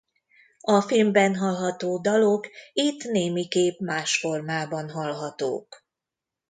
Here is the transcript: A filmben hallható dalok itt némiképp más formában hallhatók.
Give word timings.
A 0.61 0.81
filmben 0.81 1.35
hallható 1.35 1.97
dalok 1.97 2.47
itt 2.73 3.03
némiképp 3.03 3.79
más 3.79 4.17
formában 4.17 4.89
hallhatók. 4.89 5.83